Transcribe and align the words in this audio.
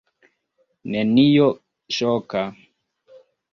Nenio 0.95 1.51
ŝoka. 1.99 2.45